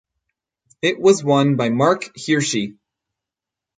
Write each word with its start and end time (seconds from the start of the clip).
It 0.81 0.99
was 0.99 1.23
won 1.23 1.57
by 1.57 1.69
Marc 1.69 2.05
Hirschi. 2.15 2.79